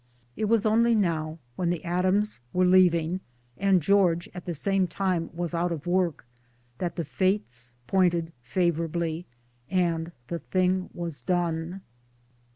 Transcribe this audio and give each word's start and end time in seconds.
It 0.35 0.45
was 0.45 0.65
only 0.65 0.95
now, 0.95 1.37
when 1.55 1.69
the 1.69 1.83
Adams* 1.85 2.39
were 2.53 2.65
leaving 2.65 3.19
and 3.55 3.83
George 3.83 4.27
at 4.33 4.45
the 4.45 4.55
same 4.55 4.87
time 4.87 5.29
was 5.31 5.53
out 5.53 5.71
of 5.71 5.85
work, 5.85 6.25
that 6.79 6.95
the 6.95 7.05
Fates 7.05 7.75
pointed 7.85 8.31
favorably 8.41 9.27
and 9.69 10.11
the 10.27 10.39
thing 10.39 10.89
was 10.95 11.21
done. 11.21 11.81